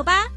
[0.00, 0.32] 走吧。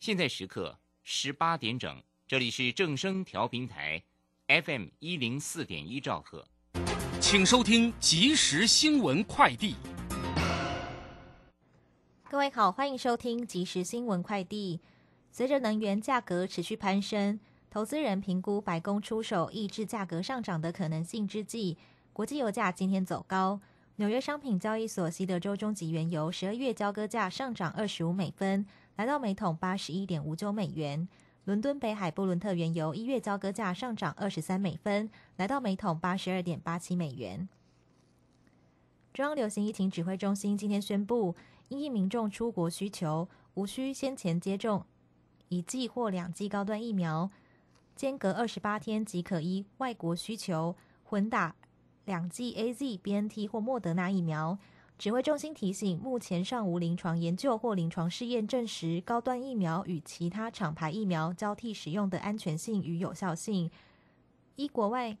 [0.00, 4.02] 现在时刻十八点整，这里是正声调频台
[4.48, 6.46] ，FM 一零四点一兆赫，
[7.22, 9.76] 请收听即时新闻快递。
[12.28, 14.80] 各位好，欢迎收听即时新闻快递。
[15.32, 17.40] 随着能源价格持续攀升，
[17.70, 21.78] 投资人评估白宫出手抑制价格上涨的可能性之际，
[22.12, 23.58] 国际油价今天走高。
[24.00, 28.64] 纽约商品交易所西德州中级原油十二月交割价上涨二十五美分。
[28.96, 31.06] 来到每桶八十一点五九美元。
[31.44, 37.46] 伦敦北海布伦特原油一月交割价上涨二十三美分，来到每桶八十二点八七美元。
[39.12, 41.36] 中央流行疫情指挥中心今天宣布，
[41.68, 44.86] 因应民众出国需求，无需先前接种
[45.50, 47.30] 一剂或两剂高端疫苗，
[47.94, 50.74] 间隔二十八天即可依外国需求
[51.04, 51.54] 混打
[52.10, 54.58] 两剂 A Z、B N T 或莫德纳疫苗。
[54.98, 63.70] 指挥中心提醒，目前尚无临床研究或临床试验证实高端疫苗与其他厂牌疫苗交替使用的安全性与有效性。
[64.56, 65.16] 一国外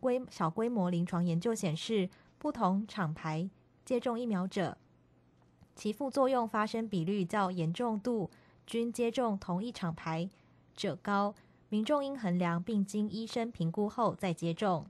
[0.00, 3.48] 规小规模临床研究显示，不同厂牌
[3.86, 4.76] 接种疫苗者，
[5.74, 8.30] 其副作用发生比率较严重度
[8.66, 10.28] 均接种同一厂牌
[10.76, 11.34] 者高。
[11.70, 14.86] 民众应衡量并经医生评估后再接种。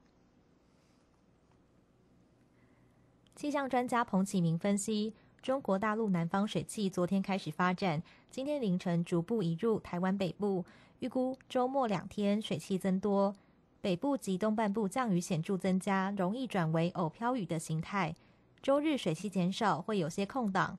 [3.39, 10.65] 气象专家彭启明分析，中国大陆南方水汽昨天开始发展，今天凌晨逐步移入台湾北部，
[10.99, 13.37] 预估周末两天水汽增多，
[13.81, 18.13] 北部及东半部降雨显著增加，容易转为偶飘雨的形态。
[18.61, 20.77] 周日水汽减少，会有些空档，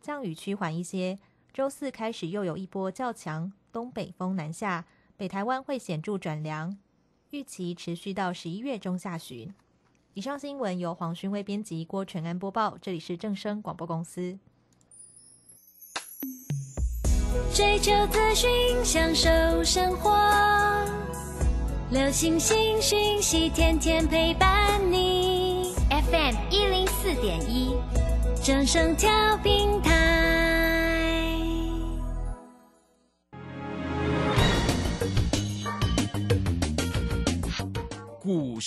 [0.00, 1.18] 降雨趋缓一些。
[1.52, 4.86] 周四开始又有一波较强东北风南下，
[5.18, 6.78] 北台湾会显著转凉，
[7.32, 9.52] 预期持续到十一月中下旬。
[10.14, 12.76] 以上新闻由黄勋威编辑，郭全安播报。
[12.82, 14.36] 这里是正声广播公司。
[17.54, 18.50] 追求资讯，
[18.84, 19.30] 享受
[19.62, 20.10] 生活，
[21.92, 25.74] 流星星讯息，天天陪伴你。
[25.88, 27.76] FM 一零四点一，
[28.42, 29.08] 正声调
[29.44, 29.99] 频台。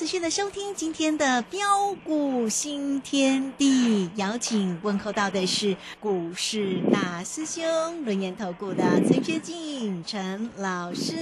[0.00, 1.60] 持续的收听今天的标
[2.02, 7.64] 股新天地，邀请问候到的是股市大师兄
[8.04, 11.14] 轮研投顾的陈学进陈老师，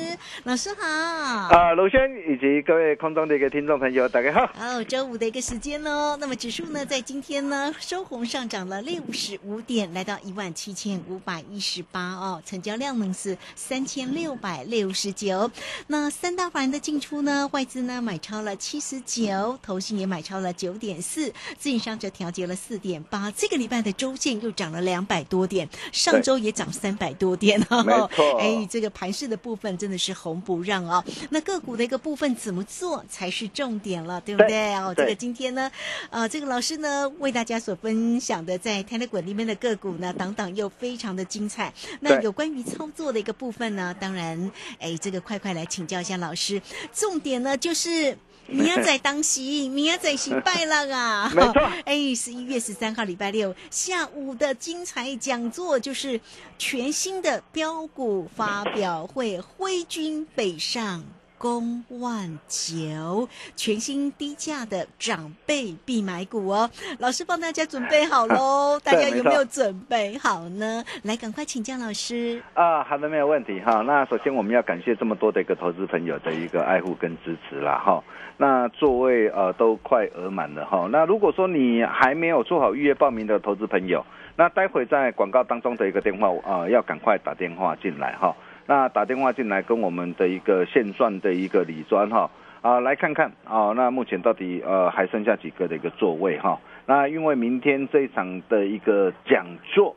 [0.44, 0.86] 老师好。
[0.86, 4.50] 啊，卢轩以及各位空中的一个听众朋友，大家好。
[4.58, 6.16] 哦，周五的一个时间喽。
[6.18, 15.50] 那么指数呢，在今天呢收红上涨了六十五点，来到一万七千五百一十八哦，成交量呢是三千六百六十九。
[15.86, 23.30] 那三大法人的进出呢，外资呢买超了七十九，投信也买超了九点四，自营商则调节了四点八。
[23.30, 27.82] 这个礼拜的周线又涨了两百多点，上周也涨三百多点哦。
[27.82, 31.02] 没错哎，这个盘势的部分真的是红不让哦。
[31.30, 34.48] 那个股的一个部分怎么做才是重点了，对不对？
[34.48, 35.70] 对哦，这个今天呢，
[36.10, 41.72] 呃，这个老师呢为大家所分享的在 Telegram 里面的个股呢，档档又非常的精彩。
[42.00, 46.60] 那有关于操作的一个部分呢，当然，哎，这个快快来请教一下老师。
[46.92, 48.18] 重点呢就是。
[48.48, 51.30] 明仔载当席，明仔载行拜了啊！
[51.36, 51.52] 没错
[51.84, 56.18] 哎，十一月十三号礼拜六下午的精彩讲座，就是
[56.58, 61.04] 全新的标股发表会，挥军北上。
[61.38, 66.68] 攻万九，全新低价的长辈必买股哦！
[66.98, 70.84] 老师帮大家准备好喽， 大家有没有准备好呢？
[71.04, 72.42] 来，赶快请教老师。
[72.54, 73.80] 啊，好的，没有问题哈。
[73.82, 78.02] 那首先我们要感谢这么多的一个投资朋友的一个爱护跟支持啦哈。
[78.36, 80.88] 那座位呃都快额满了哈。
[80.90, 84.04] 那如果说你还没有做好预约报名的投资朋友，
[84.36, 88.34] 那待会在广告当中的一个电话啊、呃，要赶快打电话进来哈。
[88.68, 92.30] 那打电话进来跟我们的一个现算的一个理专哈
[92.62, 96.60] 啊来看看啊，那目前到底呃还剩下几个的一个座位哈。
[96.86, 99.44] 那因为明天这一场的一个讲
[99.74, 99.96] 座。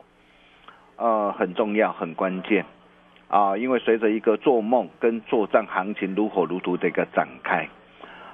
[0.97, 2.63] 呃，很重要，很关键
[3.27, 3.57] 啊！
[3.57, 7.68] 因为随着一个做梦跟作战行情如火如荼的一个展开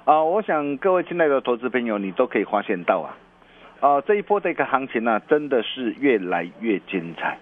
[0.04, 3.16] 啊，我想各位亲爱的投资朋友，你都可以发现到啊，
[3.80, 7.38] 啊这一波的一个行情呢、真的是越来越精彩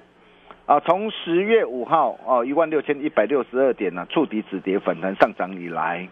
[0.66, 0.80] 啊！
[0.80, 6.08] 从十月五号哦一万六千一百六十二点呢、触底止跌反弹上涨以来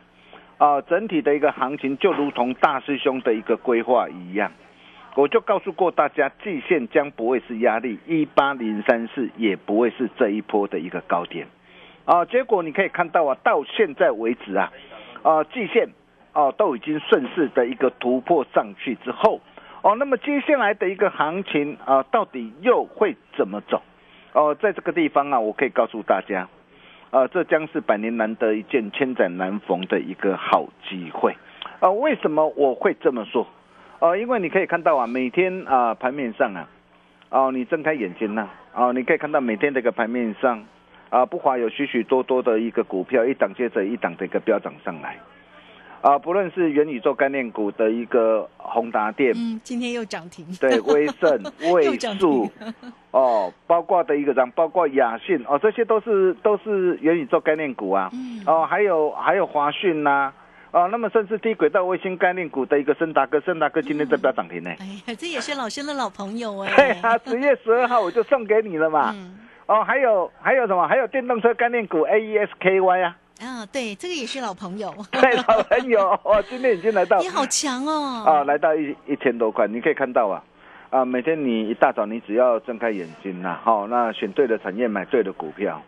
[0.59, 4.51] 啊，整体的一个行情就如同大师兄的一个规划一样。
[5.15, 11.47] 我就告诉过大家，季线将不会是压力，一八零三四也不会是这一波的一个高点，
[12.05, 14.71] 啊，结果你可以看到啊，到现在为止啊，
[15.23, 15.89] 啊，季线
[16.33, 19.39] 哦、都已经顺势的一个突破上去之后，
[19.83, 23.81] 哦，那么接下来的一个行情啊，到底又会怎么走？
[24.33, 26.47] 哦，在这个地方啊，我可以告诉大家，
[27.11, 31.35] 呃，这将是百年难得一见、千载难逢的一个好机会。
[31.79, 33.45] 啊、为什么我会这么说？
[33.99, 36.67] 哦，因为你可以看到啊，每天啊盘面上啊，
[37.29, 40.65] 哦，你睁开眼睛呐、哦，你可以看到每天这个盘面上
[41.09, 45.17] 啊，不乏有许许多多的一个股票一档接着一档的一个飙涨上来，
[46.03, 50.45] 啊，不论是元宇宙概念股的一个宏达电，嗯，今天又涨停。
[50.59, 51.41] 对， 威盛、
[51.73, 52.51] 位涨数，
[53.11, 60.33] 哦，包括的一个涨，包括雅信哦，这些都是都是元宇宙概念股啊，嗯哦，还有还有华讯呐、
[60.71, 64.71] 哦，那么甚至低轨道卫星概念股的一个森达哥，森达哥今天在飙涨停呢。
[64.79, 66.75] 哎呀，这也是老生的老朋友 哎。
[66.75, 69.13] 对啊，十月十二号我就送给你了嘛。
[69.15, 70.85] 嗯，哦，还有还有什么？
[70.85, 73.15] 还有电动车概念股 A E S K Y 啊，
[73.45, 74.93] 啊，对，这个也是老朋友。
[75.11, 78.23] 对，老朋友， 哦，今天已经来到你好强哦。
[78.25, 80.43] 啊，来到一一千多块，你可以看到啊，
[80.89, 85.81] 啊，每天你一大早你只要睁开眼睛呐、好、那选对的产业，买对的股票，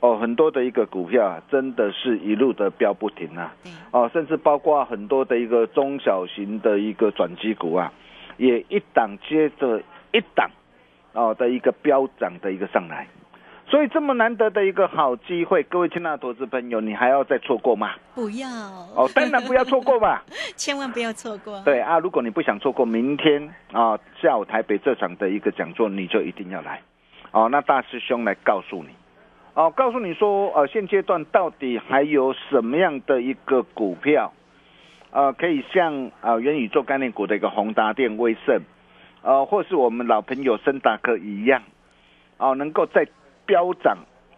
[0.00, 3.54] 哦，很多的一个股票啊，真的是一路的飙不停啊，
[3.90, 7.92] 哦，甚至包括很多的一个中小型的一个转机股啊，
[8.36, 9.80] 也一档接着
[10.12, 10.50] 一档，
[11.12, 13.06] 哦的一个飙涨的一个上来。
[13.66, 17.94] 所以这么难得的一个好机会，各位亲爱的投资朋友，你还要再错过吗？
[18.14, 18.48] 不要
[18.94, 20.22] 哦，当然不要错过吧。
[20.54, 21.60] 千万不要错过。
[21.64, 26.80] 对啊，如果你不想错过明天啊下午台北这场的一个讲座，你就一定要来。
[27.32, 28.90] 哦，那大师兄来告诉你，
[29.54, 34.32] 哦，告诉你说，呃，现阶段到底还有什么样的一个股票，
[35.10, 38.60] 呃，可以像啊、元宇宙概念股的一个宏达电、威盛，
[39.22, 41.62] 呃，或是我们老朋友森达科一样，
[42.36, 43.08] 哦，能够再
[43.46, 43.96] 飙涨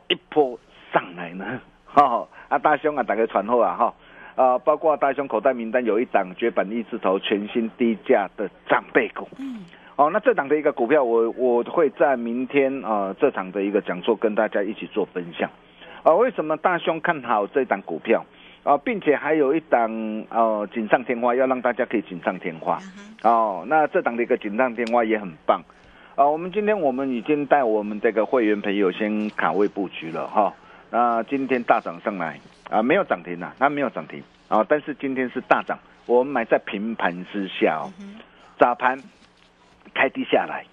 [0.08, 0.58] 一波
[0.93, 1.60] 上来呢？
[1.86, 3.94] 哈、啊，大兄啊，打个传后啊，哈、
[4.34, 9.27] 啊，包括大兄口袋名单有一档绝版一字头全新低价的长辈股。
[9.39, 9.65] 嗯，
[9.96, 15.48] 哦，那这档的一个股票我，我会在明天啊、呃、这场的一个讲座跟大家一起做分享。
[16.03, 18.25] 啊、为什么大兄看好这档股票
[18.63, 19.89] 啊、并且还有一档
[20.29, 22.79] 哦锦上添花，要让大家可以锦上添花
[23.22, 25.63] 哦，那这档的一个锦上添花也很棒。
[26.17, 30.51] 啊、我们今天我们已经带我们这个会员朋友先卡位布局了哈。
[30.89, 37.93] 那今天大涨上来啊、没有涨停啊，它没有涨停啊、但是今天是大涨，我们买在平盘之下哦，
[38.58, 38.99] 早盘
[39.93, 40.65] 开低下来，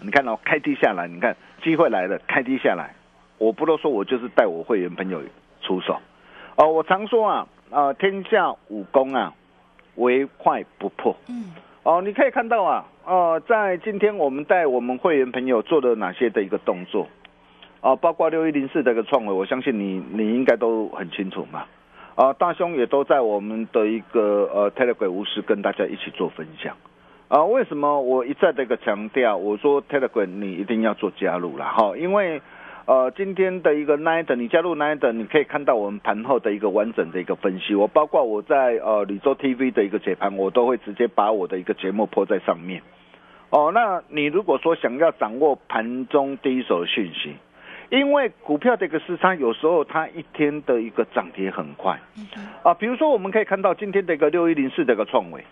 [0.00, 2.94] 你看哦，开低下来，你看机会来了，开低下来，
[3.38, 5.20] 我不都说我就是带我会员朋友
[5.62, 5.98] 出手，
[6.54, 9.34] 哦，我常说啊，啊、天下武功啊，
[9.96, 11.46] 唯快不破，嗯，
[11.82, 17.08] 哦，你可以看到啊，呃，在今天我们带我们会员朋友做了哪些的一个动作，
[17.80, 21.64] 哦，包括六一零四的一个创维，我相信你你应该都很清楚嘛。
[22.16, 26.76] 啊，大兄也都在我们的一个呃 Telegram 无私跟大家一起做分享。
[27.28, 32.42] 啊，为什么我一再的一个强调，我说 Telegram 你一定要做加入了，哈，因为
[32.86, 37.74] 呃今天的一个 Night，你加入 Night，你可以看到我们盘后的一个完整的一个分析。
[37.74, 42.82] 我包括我在呃李州 TV 的一个解盘，我都会直接把我的一个节目播在上面。
[43.50, 47.34] 哦，那你如果说想要掌握盘中第一手讯息，
[47.90, 51.98] 因为股票的一个市场有时候它一天的一个涨跌很快，
[52.62, 55.44] 啊，比如说我们可以看到今天的一个六一零四的一个创维，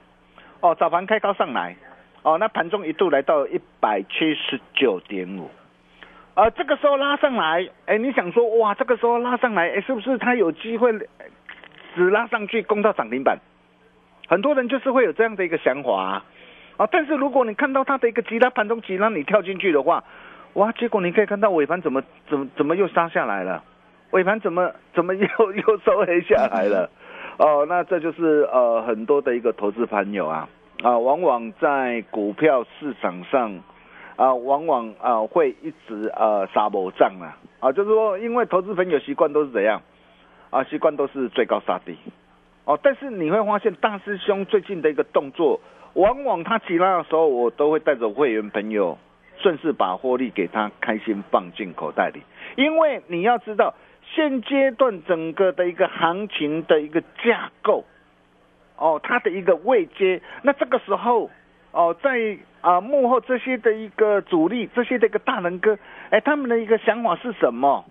[0.61, 1.77] 哦，早盘开高上来，
[2.23, 5.51] 哦，那盘中一度来到一百七十九点五，
[6.39, 10.97] 啊，这个时候拉上来，哎，你想说哇，这个时候拉上来，哎，是不是它有机会
[11.97, 13.37] 只拉上去攻到涨停板？
[14.29, 16.23] 很多人就是会有这样的一个想法
[16.77, 16.87] 啊。
[16.93, 20.05] 但是如果你看到它的一个急拉盘中急拉，你跳进去的话，
[20.53, 23.65] 哇，结果你可以看到尾盘怎么怎么怎么又杀下来了，
[24.13, 26.89] 尾盘怎么怎么又 又收黑下来了，
[27.39, 30.49] 哦，那这就是呃很多的一个投资朋友啊
[30.85, 33.61] 啊，往往在股票市场上
[34.19, 39.81] 啊，往往啊会一直呃杀波涨啊啊，就是说因为投资朋友习惯都是怎样
[40.51, 41.97] 啊，习惯都是最高杀低
[42.65, 45.61] 哦，但是你会发现大师兄最近的一个动作。
[45.95, 48.99] 往往他起拉的时候，我都会带着会员朋友，
[49.39, 52.21] 顺势把获利给他开心放进口袋里。
[52.57, 57.85] 因为你要知道，现阶段整个的一个行情的一个架构，
[58.77, 61.31] 哦，它的一个位阶，那这个时候，
[61.73, 65.79] 哦，在啊幕后这些的一个主力，这些的一个大能哥，
[66.11, 67.85] 哎，他们的一个想法是什么？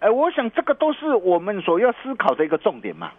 [0.00, 3.12] 哎，我想这个都是我们所要思考的一个重点嘛。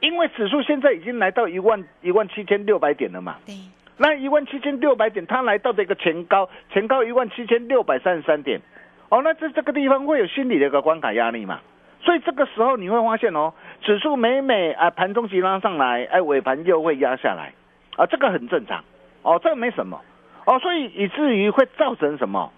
[0.00, 3.36] 因为指数现在已经来到一万一万七千六百点了嘛。
[3.46, 3.54] 对。
[3.98, 8.60] 那一万七千六百点，它来到的一个前高，前高一万七千六百三十三点，
[9.08, 11.60] 哦，那这这个地方会有心理的一个关卡压力嘛？
[12.02, 17.54] 所以这个时候你会发现哦，指数每每啊盘中急拉上来，哎尾盘又会压下来，
[17.96, 18.84] 啊这个很正常，
[19.26, 20.00] 哦这个没什么，
[20.44, 22.52] 哦所以以至于会造成什么？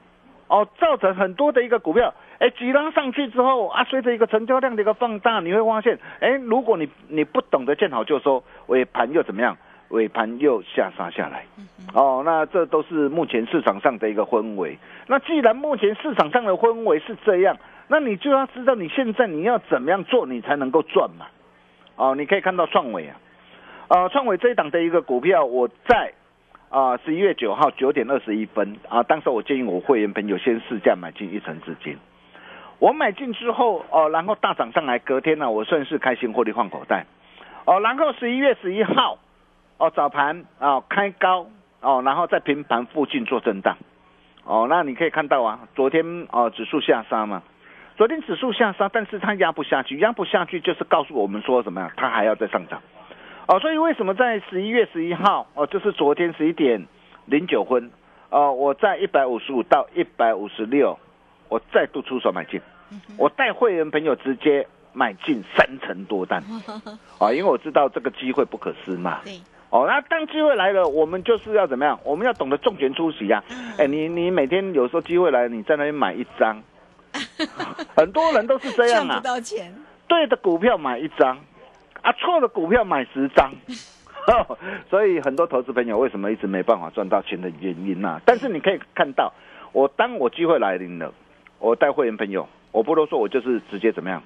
[0.48, 9.56] 哦造成很多的一个股票，哎急拉上去之后啊，随着一个成交量的一个放大，你会发现，哎如果你你不懂得见好就收，尾盘又怎么样？
[9.90, 11.46] 尾盘又下杀下来，
[11.94, 14.76] 哦，那这都是目前市场上的一个氛围。
[15.06, 17.56] 那既然目前市场上的氛围是这样，
[17.86, 21.24] 那你就要知道你现在你要怎么样做，你才能够赚嘛？
[21.96, 23.16] 哦，你可以看到创伟啊，
[23.88, 26.12] 啊，创伟这一档的一个股票，我在
[26.70, 31.96] 啊十一月九号九点二十一分啊，当时我建议我会员朋友先试驾买进一成资金。
[32.78, 37.06] 我买进之后哦，然后大涨上来，隔天呢，我顺势开心获利换口袋。
[37.64, 39.18] 哦，然后十一月十一号。
[39.80, 41.46] 哦，早盘啊开高
[41.80, 43.76] 哦，然后在平盘附近做震荡，
[44.42, 47.44] 哦，那你可以看到啊，昨天哦指数下杀嘛，
[47.96, 51.92] 昨天指数下杀，但是它压不下去，压不下去就是告诉我们说什么呀？
[51.96, 52.82] 它还要再上涨，
[53.48, 56.86] 哦，所以为什么在十一月十一号哦，就是昨天十一点
[57.24, 57.90] 零九分，
[58.28, 60.98] 哦，我在一百五十五到一百五十六，
[61.48, 62.60] 我再度出手买进，
[63.16, 66.44] 我带会员朋友直接买进三成多单，
[67.18, 69.20] 啊， 因为我知道这个机会不可失嘛。
[69.70, 71.98] 哦，那当机会来了，我们就是要怎么样？
[72.04, 73.42] 我们要懂得重拳出击呀！
[73.78, 76.62] 哎，你你每天有时候机会来，你在那边买一张，
[77.96, 79.20] 很多人都是这样啊。
[79.20, 79.74] 赚不到钱。
[80.06, 81.38] 对的股票买一张，
[82.08, 83.52] 啊，错的股票买十张，
[84.88, 88.18] 所以很多投资朋友为什么一直没办法赚到钱的原因呐？
[88.24, 89.30] 但是你可以看到，
[89.72, 91.12] 我当我机会来临了，
[91.58, 94.22] 我带会员朋友，我不多说，我就是直接怎么样，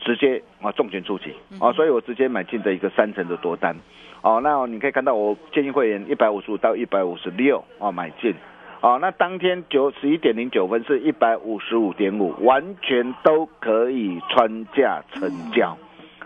[0.00, 1.32] 直接啊重拳出击。
[1.60, 3.76] 啊，所以我直接买进的一个三成的多单。
[4.22, 8.34] 哦，那你可以看到我建议会员一百五十五到一百五十六啊买进，
[8.80, 15.78] 哦，那当天九十一点零九分是一百五十五点五，完全都可以穿价成交，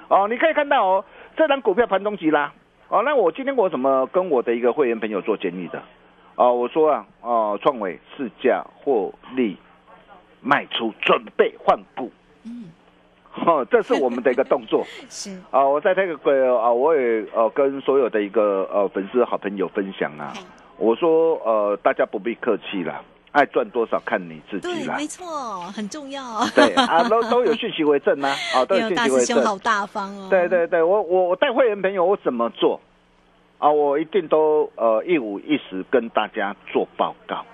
[0.08, 1.04] 哦，你可以看到哦，
[1.36, 2.52] 这张股票盘中急拉，
[2.88, 5.82] 哦，那我今天我怎么跟我的一个会员朋友做建议的？
[6.36, 9.56] 哦，我说啊，哦，创维市价获利
[10.40, 12.10] 卖出，准备换股。
[13.46, 14.84] 哦，这是我们的一个动作。
[15.10, 20.32] 是啊，我在这个啊，我也呃跟所有的一个呃粉丝好朋友分享啊，
[20.76, 23.00] 我说呃大家不必客气啦，
[23.34, 24.94] 爱赚多少看你自己啦。
[24.96, 26.22] 没错，很重要。
[26.54, 29.42] 对啊，都都有讯息为证呐，啊，都有讯息为证。
[29.44, 30.28] 好大方哦。
[30.30, 32.80] 对对对，我我我带会员朋友我怎么做
[33.58, 33.68] 啊？
[33.68, 37.44] 我一定都呃一五一十跟大家做报告。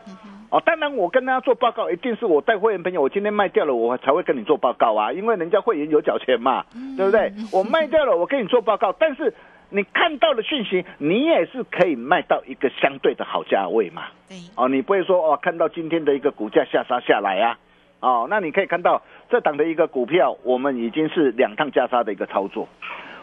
[0.51, 6.65] 哦，当然，我跟大家做报告，一定是我带会员朋友，我今天卖掉了，我才会跟你做报告啊，因为人家会员有缴钱嘛，
[6.97, 7.33] 对不对？
[7.53, 9.33] 我卖掉了，我跟你做报告，但是
[9.71, 14.03] 你看到的讯息，你也是可以卖到一个相对的好价位嘛。
[14.29, 17.59] 对，哦，你不会说哦，看到今天的一个股价下杀下来啊，
[18.01, 22.69] 哦，那你可以看到这档的一个股票，我们已经是两趟加杀的一个操作。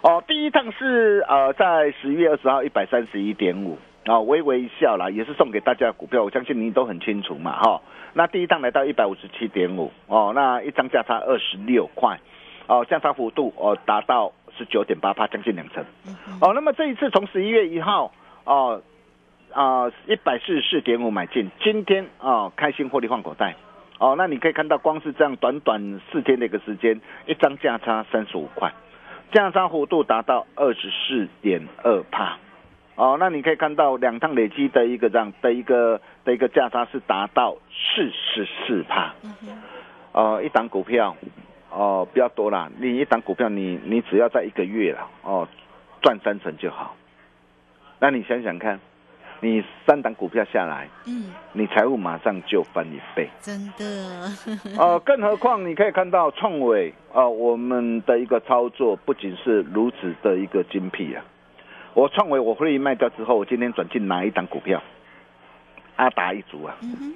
[0.01, 3.77] 哦，第一趟是呃在十月二十号一百三十一点五。
[4.05, 7.81] 啊，微微一笑啦，也是送给大家的股票，我相信您都很清楚嘛哈、
[8.13, 9.91] 那第一趟来到一百五十七点五。
[10.07, 12.17] 哦，那一张价差二十六块。
[12.67, 15.85] 哦，价差幅度哦达到十九点八帕，将近两成
[16.41, 16.53] 哦。
[16.53, 18.11] 那么这一次从十一月一号
[18.43, 18.81] 哦
[19.53, 23.55] 啊一百四十四点五买进，今天哦开心获利换口袋。
[23.99, 28.71] 哦，那你可以看到，光是这样短短四天的一个时间，一张价差三十五块，
[29.31, 32.37] 价差幅度达到二十四点二帕。
[32.93, 39.15] 哦，那你可以看到两趟累积的一个这样的一个的一个价差是达到四十四帕。
[40.11, 41.17] 哦，一档股票，
[41.77, 45.47] 哦，不要多啦，你一档股票你你只要在一个月了，哦，
[46.01, 46.95] 赚三成就好。
[47.99, 48.79] 那你想想看，
[49.41, 53.29] 你三档股票下来，嗯，你财务马上就翻一倍。
[53.39, 53.85] 真的，
[54.79, 61.23] 呃， 更何况你可以看到创伟啊、呃我们的一个操作不仅是如此的一个精辟啊。
[61.93, 64.81] 我创伟我会议卖掉之后，我今天转进哪一档股票？
[65.95, 67.13] 阿达一族啊，嗯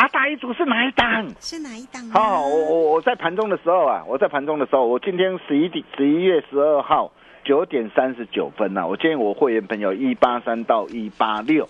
[0.00, 1.28] 哼，阿达一组是哪一档？
[1.40, 2.12] 是哪一档啊？
[2.14, 7.12] 好、我我我在盘中的时候啊，我在盘中的时候，我今天十一点十一月十二号
[7.44, 11.68] 九点三十九分呐、我建议我会员朋友一八三到一八六。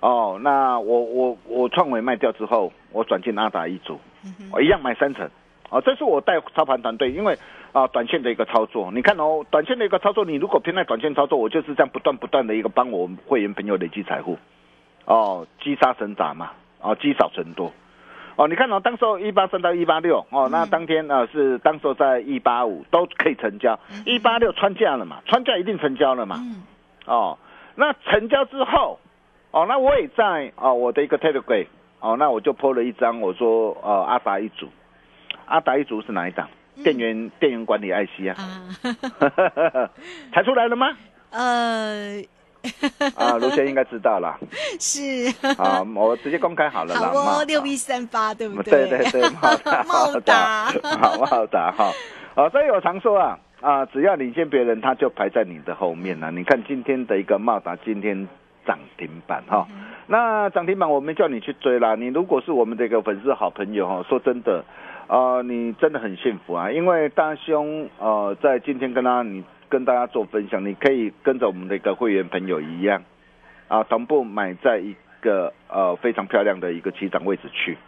[0.00, 4.00] 哦，那我我我创伟卖掉之后，我转进阿达一组，
[4.50, 5.28] 我一样买三成。
[5.68, 7.38] 哦，这是我带操盘团队，因为
[7.72, 14.38] 啊短线的一个操作，你看哦，短线的一个操作，你如果偏爱短线操作，我就是这样不断不断的一个帮我会员朋友累积财富。
[15.04, 17.72] 哦，积沙成塔嘛，哦，积少成多。
[18.36, 26.36] 哦，你看哦，当时候一八三到一八六，哦，那当天呢、呃、是当时候在一八五都可以成交，一八六穿价了嘛，穿价一定成交了嘛。
[26.38, 26.62] 嗯，
[27.06, 27.38] 哦，
[27.74, 28.98] 那成交之后，
[29.50, 31.66] 哦，那我也在哦我的一个 Telegram，
[32.00, 34.68] 哦，那我就 po 了一张，我说呃阿达一组，
[35.46, 36.48] 阿达一组是哪一档？
[36.82, 39.90] 电源电源管理 IC 啊，啊，
[40.32, 40.96] 猜出来了吗？
[41.30, 42.22] 呃，
[43.14, 44.38] 啊，卢先应该知道了。
[44.78, 45.26] 是，
[45.58, 47.00] 啊，我直接公开好了啦。
[47.12, 51.90] 好哦，六一三八，对不对对对，茂达茂达，好茂达哈。
[52.34, 56.30] 啊，所以我常说啊啊，只要领先别人，他就排在你的后面了。
[56.30, 58.28] 你看今天的一个茂达，今天
[58.66, 59.66] 涨停板哈。
[60.06, 61.94] 那涨停板我没叫你去追啦。
[61.94, 64.64] 你如果是我们的一个粉丝好朋友哈，说真的，
[65.06, 73.02] 啊，你真的很幸福啊，因为大兄呃在今天跟他你跟大家做分享，你可以跟着我们的一个会员朋友一样
[73.68, 77.78] 啊，同步买在一个呃非常漂亮的一个起涨位置去，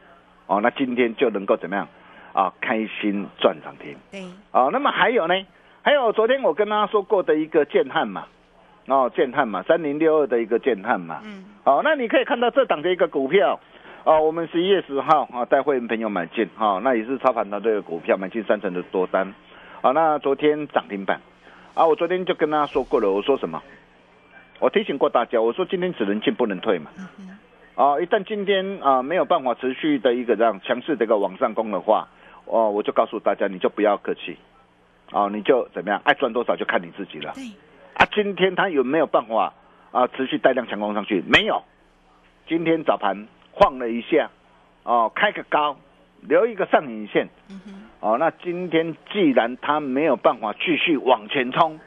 [0.47, 1.89] 哦，那今天就能够怎么样
[2.33, 2.53] 啊？
[2.61, 3.97] 开心赚涨停。
[4.13, 5.35] 对，哦，那么还有呢？
[5.83, 8.27] 还有昨天我跟大家说过的一个建汉嘛，
[8.87, 13.59] 哦，建汉嘛，三零六二的一个建汉嘛，嗯，哦，那你可以看到这档的一个股票，
[14.05, 19.35] 哦，我们十一月十号啊带会员朋友买进，哈、哦，那也是操盘团队的股票，买进三成的多单，
[19.81, 21.21] 啊、那昨天涨停板，
[21.75, 23.63] 啊，我昨天就跟大家说过了，我说什么？
[24.61, 26.91] 我提醒过大家，我说今天只能进不能退嘛，
[27.75, 32.07] 啊、一旦今天啊、没有办法持续的一个这样强势的一个往上攻的话，
[32.45, 34.37] 哦，我就告诉大家，你就不要客气，
[35.11, 37.33] 哦，你就怎么样，爱赚多少就看你自己了。
[37.35, 37.45] 对，
[37.95, 39.55] 啊，今天它有没有办法
[39.91, 41.25] 啊持续带量强攻上去？
[41.27, 41.63] 没有，
[42.47, 44.31] 今天早盘晃了一下，
[44.85, 45.77] 哦，开个高，
[46.21, 51.79] 留一个上影线，嗯哼，哦，那今天既然它没有办法继续往前冲，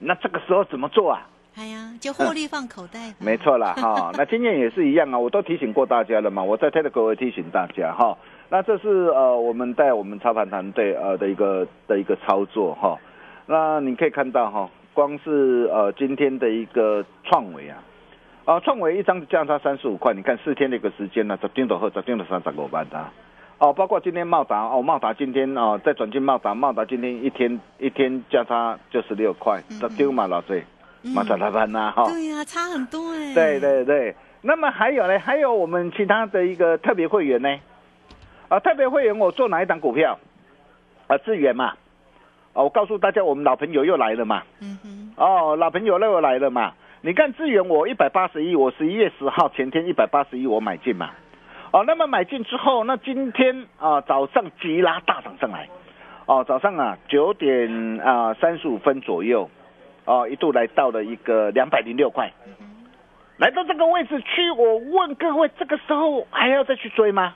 [0.00, 1.28] 那这个时候怎么做啊？
[1.54, 12.98] 哎呀，就获利放口袋吧，没错啦，哈、 那今天也是一样啊，我都提醒过大家了嘛，我在 Telegram 也提醒大家哈、那这是呃我们带我们操盘团队呃的一个的一个操作哈、
[13.46, 17.80] 那你可以看到哈、光是呃今天的一个创维啊，
[18.46, 22.98] 啊创维一张价差三十五块，你看四天的一个时间呢，昨天的后，昨天的三十五万的。
[23.62, 30.64] 哦，包括今天茂达哦，茂达今天哦再转进茂达，茂达今天一天一天价差就十六块，昨天嘛老师，
[31.14, 32.04] 马上来班呐哈。
[32.06, 35.16] 对呀，差很多哎，对，对对，那么还有呢？
[35.20, 37.56] 还有我们其他的一个特别会员呢？
[38.48, 40.18] 啊，特别会员我做哪一档股票？
[41.06, 41.74] 啊，智源嘛。
[42.54, 44.42] 哦，我告诉大家，我们老朋友又来了嘛。
[44.60, 46.72] 嗯哼，哦，老朋友又来了嘛。
[47.00, 51.10] 你看智源，我一百八十一，我十一月十号前天一百八十一，我买进嘛。
[51.72, 55.68] 哦，那么买进之后，那今天啊早上急拉大涨上来。
[56.26, 59.50] 哦，早上啊九点啊三十五分左右，
[60.04, 62.30] 哦一度来到了一个两百零六块。
[63.38, 67.34] 来到这个位置去，我问各位，这个时候还要再去追吗？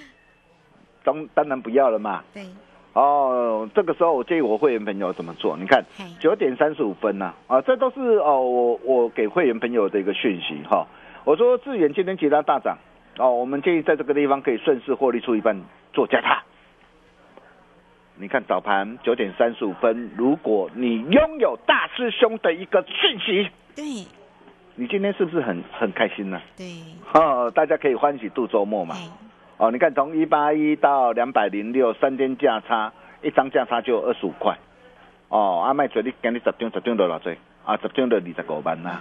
[1.02, 2.22] 当当然不要了嘛。
[2.34, 2.46] 对，
[2.92, 5.56] 哦，这个时候我建议我会员朋友怎么做？
[5.56, 5.82] 你看
[6.20, 10.86] 九点三十五分呐、啊，这都是哦我我给会员朋友的一个讯息哈、
[11.24, 12.76] 我说智远今天其他大涨
[13.18, 15.60] 哦，我们建议在这个地方可以顺势获利出一半
[15.92, 16.42] 做加差。
[18.16, 23.84] 你看早盘九点三十五分，如果你拥有大师兄的一个讯息，对
[24.74, 26.66] 你今天是不是很很开心呢、对，
[27.14, 28.94] 哦，大家可以欢喜度周末嘛。
[28.96, 29.08] 哎
[29.58, 34.54] 哦，你看从一八一到两百零六，三天价差，一张价差就二十五块。
[35.30, 39.00] 哦，阿麦嘴你给你十张十张的老最啊，十张的二十五万呐、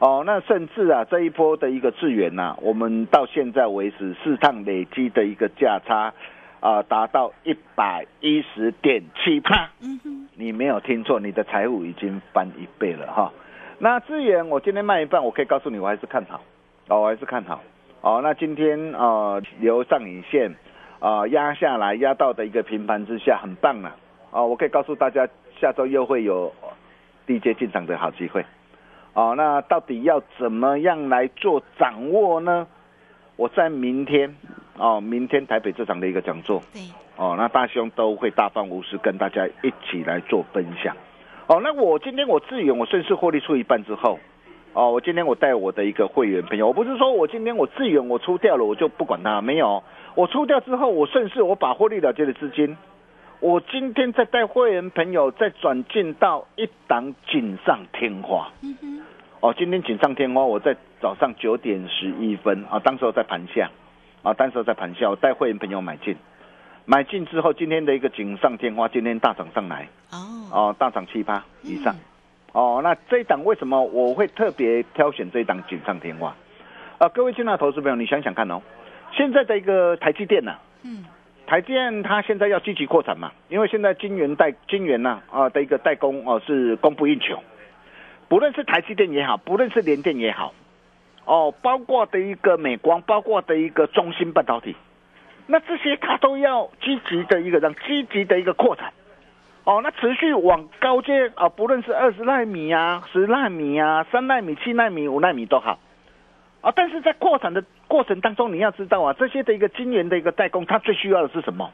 [0.00, 6.14] 哦，那甚至啊，这一波的一个智源呐、我们到现在为止四趟累积的一个价差
[6.60, 9.68] 啊，达到一百一十点七帕。
[9.82, 13.30] 嗯哼，你没有听错，你的财务已经翻一倍了哈。
[13.78, 16.40] 那资源我今天卖一半，我可以告诉你，我还是看好，
[16.88, 17.60] 哦，我还是看好。
[18.00, 20.50] 哦，那今天呃留上影线，
[20.98, 23.94] 啊、压下来压到的一个平盘之下，很棒了。
[24.30, 25.28] 哦，我可以告诉大家，
[25.60, 26.50] 下周又会有
[27.26, 28.42] 低阶进场的好机会。
[29.12, 32.66] 哦，那到底要怎么样来做掌握呢？
[33.36, 34.34] 我在明天
[34.76, 36.82] 哦，明天台北这场的一个讲座，对，
[37.16, 40.94] 哦，那大兄都会大方无私跟大家一起来做分享。
[41.46, 44.18] 哦，那我今天我自源我顺势获利出一半之后，
[44.74, 49.82] 哦，我今天我带我的一个会员朋友，我不是说我今天我自源我出掉了我就不管他，没有，
[50.14, 52.76] 我出掉之后我顺势我把获利了结的资金，
[53.40, 58.50] 我今天在带会员朋友再转进到一档锦上添花。
[58.62, 59.02] 嗯哼，
[59.40, 63.70] 哦，今天锦上添花，我在早上九点十一分啊，当时候在盘下，
[64.22, 66.14] 啊，当时候在盘下，我带会员朋友买进，
[66.84, 70.18] 买进之后，今天的一个锦上添花，今天大涨上来，哦，
[70.52, 71.94] 哦，大涨七八以上。
[71.94, 71.98] 嗯，
[72.52, 76.36] 哦，那这一档为什么我会特别挑选这一档锦上添花？
[76.98, 78.60] 啊，各位亲爱的投资朋友，你想想看哦，
[79.12, 81.06] 现在的一个台积电呐、嗯，
[81.50, 87.42] 台积电它现在要积极扩产嘛，因为现在晶圆代晶圆呢啊的一个代工哦、是供不应求，
[88.28, 90.54] 不论是台积电也好，不论是联电也好，
[91.24, 94.76] 哦，包括的一个美光，包括的一个中芯半导体，
[95.48, 98.92] 那这些它都要积极的一个让积极的一个扩产。
[99.64, 105.80] 哦，那持续往高阶啊，不论是二十纳米啊、十纳米啊、三纳米、七纳米、五纳米都好，
[106.60, 111.70] 啊，但是在扩产的过程当中，你要知道啊，这些的一个晶圆的一个代工，它最需要的是什么？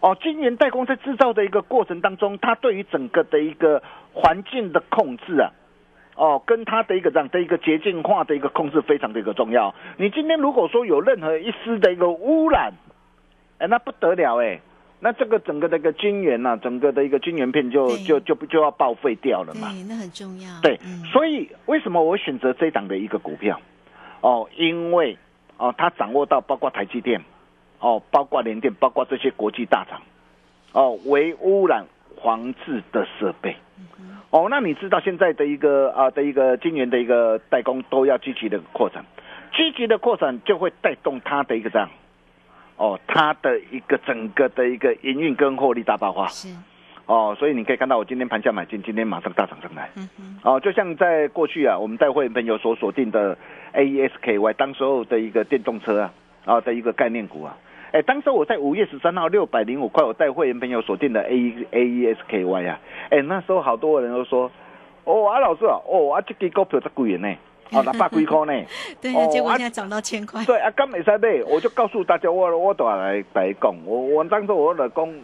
[0.00, 5.50] 哦，晶圆代工在制造的一个过程当中，它对于整个的一个环境的控制啊，
[6.14, 9.74] 哦，跟它的一个这样的一个洁净化的一个控制非常的一个重要。
[9.96, 12.72] 你今天如果说有任何一丝的一个污染，
[13.58, 14.60] 哎，那不得了哎，
[14.98, 19.70] 那这个整个的一个晶圆呐、整个的一个晶圆片就对就就就要报废掉了嘛。
[19.70, 23.60] 对，那很重要，对，嗯所以为什么我选择这一档的一个股票？
[24.22, 25.16] 哦，因为
[25.58, 27.22] 哦，它掌握到包括台积电，
[27.78, 30.00] 哦，包括联电，包括这些国际大厂，
[30.72, 31.84] 哦，微污染
[32.22, 33.54] 防治的设备。
[34.30, 39.04] 哦，那你知道现在的一个啊的一个晶圆的一个代工都要积极的扩展，
[39.54, 41.88] 积极的扩展就会带动它的一个这样，
[42.76, 46.26] 哦，它的一个整个的一个营运跟获利大爆发。
[46.28, 46.48] 是，
[47.06, 49.90] 哦，所以你可以看到我今天盘下买进，今天马上大涨上来。
[49.96, 53.36] 嗯哼，哦，就像在过去啊，我们带会员朋友所锁定的
[53.72, 56.12] AESKY 当时候的一个电动车啊，
[56.44, 57.56] 啊的一个概念股啊，
[57.92, 61.34] 哎，当时我在五月十三号六百零五块，我带会员朋友锁定的 A
[61.72, 62.78] AESKY 啊，
[63.10, 64.50] 哎，那时候好多人都说，
[65.04, 67.34] 哦啊老师啊，哦啊这个股票在贵元呢，
[67.72, 68.66] 哦六百几块呢，
[69.02, 75.14] 对啊，哦啊结果现在涨到千块，对啊，刚没使买，我就告诉大家，我我都来来讲，我我当初我来讲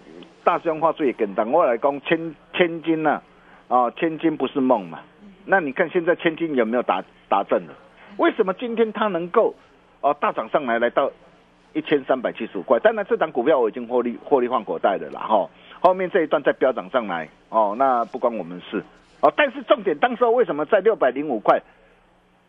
[0.44, 3.22] 大象话最简单，我来讲千千金呐、
[3.68, 5.00] 啊，千金不是梦嘛。
[5.44, 7.74] 那你看现在千金有没有打打正了？
[8.16, 9.54] 为什么今天它能够
[10.00, 11.10] 哦、大涨上来，来到
[11.72, 12.78] 一千三百七十五块？
[12.80, 15.48] 当然这档股票我已经获利获利换口袋的了哈。
[15.80, 18.82] 后面这一段再飙涨上来哦，那不关我们事
[19.20, 19.32] 哦。
[19.36, 21.60] 但是重点，当时候为什么在六百零五块？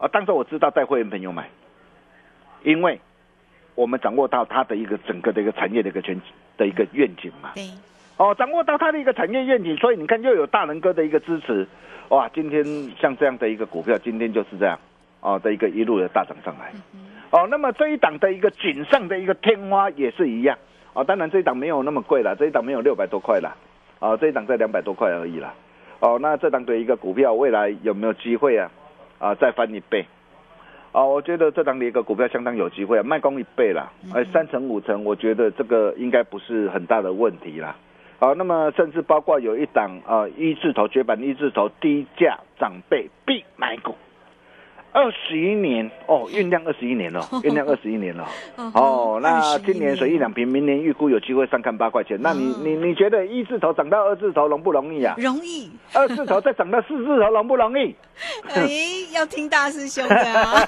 [0.04, 1.48] 啊，当时我知道带会员朋友买，
[2.64, 3.00] 因为
[3.74, 6.22] 我们掌握到它的一个整个的一个产业的一个全
[6.58, 7.52] 的一个愿景嘛。
[7.56, 7.70] 对，
[8.18, 11.66] 哦，掌握到它的一个产业愿景，所以你看又有大能哥的一个支持，
[12.10, 12.66] 哇，今天
[13.00, 14.78] 像这样的一个股票，今天就是这样
[15.22, 16.74] 哦的一个一路的大涨上来。
[17.30, 20.58] 哦，那么这一档的一个锦上的一个天花也是一样
[20.92, 23.56] 哦，当然这一档没有那么贵了，这一档没有六百多块了，
[24.00, 25.54] 哦，这一档在两百多块而已了。
[26.02, 28.70] 哦，那这档的一个股票未来有没有机会啊？
[29.24, 30.06] 啊，再翻一倍？
[30.92, 37.76] 啊，我觉得这档的一个股票相当有机会啊，卖光一倍啦，哎，三成五成，我觉得这个应该不是很大的问题啦。
[38.20, 43.96] 啊，那么甚至包括有一档啊一字头绝版一字头低价长辈必买股
[44.94, 48.28] 二十一年哦，酝酿二十一年了， 酝酿二十一年了。
[48.76, 52.18] 哦，那今年水一两瓶，明年预估有机会上看八块钱。
[52.22, 55.16] 那你你你觉得一字头涨到二字头容不容易啊？
[55.18, 57.96] 容易，二字头再涨到四字头容不容易？
[58.54, 58.70] 哎，
[59.16, 60.62] 要听大师兄的啊！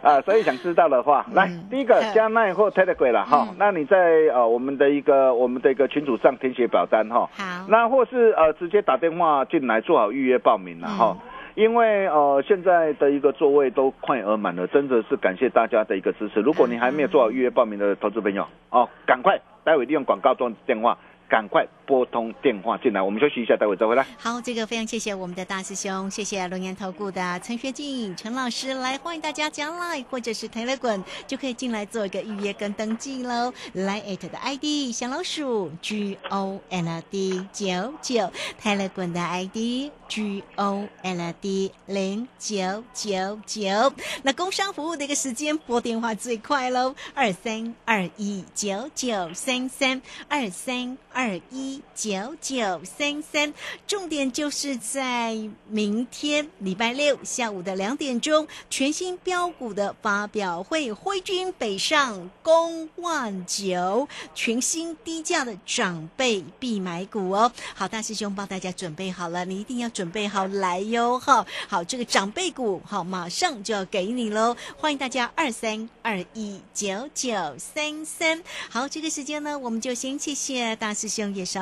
[0.02, 3.48] 啊，所以想知道的话，来第一个加奈或 Telegram 了哈。
[3.58, 3.96] 那你在
[4.32, 7.28] 呃我们的一个我们的一个群组上填写表单哈。
[7.36, 11.14] 好，那或是呃直接打电话进来做好预约报名了哈。
[11.54, 16.40] 因为呃现在的一个座位都快额满了，真的是感谢大家的一个支持。
[16.40, 20.96] 如果你还没有做好预约报名的投资朋友哦，赶快待会利用广告中电话。
[21.28, 24.06] 赶快拨通电话进来，我们休息一下，待会再回来。
[24.18, 33.52] 好，这个非常谢谢我们的大师兄，谢谢龙岩投顾的陈学进陈老师来，欢迎大家加 line 或者是 Telegram 就可以进来做一个预约跟登记喽。
[33.72, 38.30] 来 at 的 ID 小老鼠 G O L D 九九
[38.62, 43.92] ，Telegram 的 ID G O L D 零九九九。
[44.22, 50.96] 那工商服务的一个时间拨电话最快喽，二三二一九九三三二三。
[51.14, 53.54] 二一九九三三，
[53.86, 67.52] 重点就是在明天礼拜六下午的两点钟，全新标股的发表会，挥军北上攻万九，全新低价的长辈必买股哦。
[67.74, 71.46] 好，大师兄帮大家准备好了，你一定要准备好来哟哈。
[71.68, 78.42] 好，这个长辈股好，马上就要给你喽，欢迎大家二三二一九九三三。
[78.68, 81.12] 好，这个时间呢，我们就先谢谢大师。
[81.12, 81.61] 兄也稍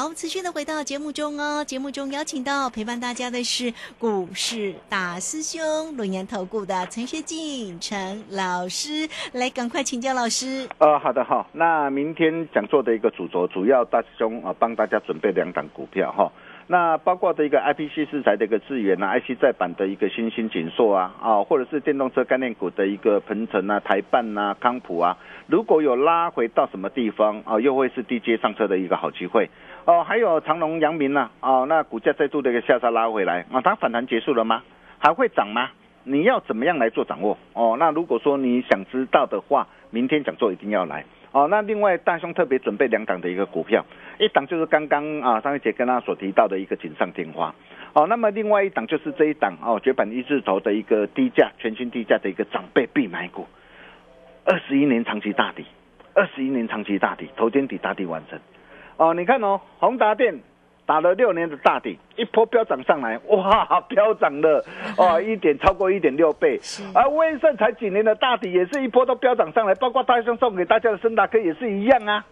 [0.00, 1.64] 好，持续的回到节目中哦。
[1.64, 10.68] 节目中邀请到陪伴大家的是股市大师兄、龙岩投顾的陈学进陈老师，来赶快请教老师。
[10.78, 11.44] 呃，好的哈。
[11.50, 16.30] 那明天讲座的一个主轴，主要大师兄啊帮大家准备两档股票哈。
[16.70, 25.16] 那包括的一个 IPC 四材的一个资源啊，IC 再版的一个新兴紧缩啊，啊，或者是电动车概念股的一个鹏程啊、台办啊、康普啊，
[25.48, 29.50] 如果有拉回到什么地方啊，又会是低阶上车的一个好机会。
[29.88, 34.62] 哦，还有长隆、阳明呐，哦，那股价再度的一个下杀拉回来啊，它反弹结束了吗？
[34.98, 35.70] 还会涨吗？
[36.04, 37.38] 你要怎么样来做掌握？
[37.54, 41.06] 哦，那如果说你想知道的话，明天讲座一定要来。
[41.32, 43.82] 哦，那另外大兄特别准备两档的一个股票，
[44.18, 47.54] 一档就是刚刚啊上一节跟他所提到的一个锦上添花。
[47.94, 53.46] 哦，那么另外一档就是这一档哦绝版一字头的一个低价全新低价的一个长辈必买股，
[54.44, 55.64] 二十一年长期大底，
[56.12, 58.38] 二十一年长期大底，头肩底大底完成。
[58.98, 60.38] 哦，你看哦，宏达电
[60.84, 64.64] 打了六年的大底，一波飙涨上来，哇，飙涨了
[64.98, 66.60] 哦，一点超过一点六倍。
[66.94, 72.24] 而威盛才几年的大底，也是一波都飙涨上来，包括大兄送给大家的森达科也是一样啊，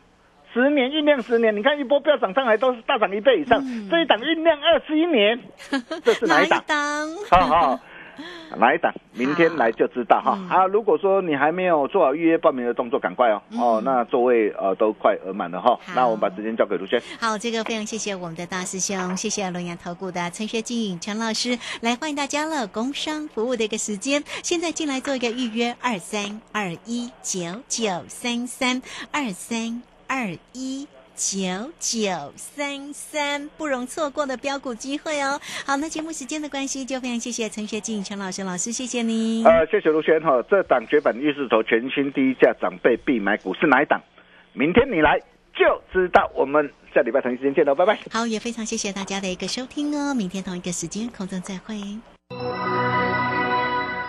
[0.52, 5.38] 十年酝酿十年，你看一波飙涨上来都是大涨一倍以上，这一档酝酿二十一年，
[6.02, 6.64] 这是哪一档？
[7.30, 7.80] 好好。
[8.56, 8.92] 哪一档？
[9.12, 10.38] 明天来就知道哈。
[10.48, 13.42] 啊，如果说你还没有做好预约报名的动作，赶快哦。
[13.58, 15.78] 哦，那座位呃都快额满了哈。
[15.94, 17.00] 那我们把时间交给卢轩。
[17.18, 22.66] 好，这个非常谢谢我们的大师兄，谢谢龙岩投顾的陈学静陈老师来欢迎大家了。
[22.66, 30.86] 工商服务的一个时间，现在进来做一个预约，二三二一九九三三二三二一。
[31.16, 35.40] 九九三三不容错过的标股机会哦！
[35.64, 39.44] 好，那节目时间的关系，就非常谢谢陈学静陈老师老师，谢谢您。
[39.44, 44.00] 呃，谢谢卢轩哈，这档绝版预示头全新第一价长辈必买股是哪一档？
[44.52, 45.18] 明天你来
[45.54, 46.30] 就知道。
[46.34, 47.98] 我们下礼拜同一时间见喽，拜拜。
[48.10, 51.76] 好，也非常谢谢大家的一个收听哦，明天同一个时间空中再会。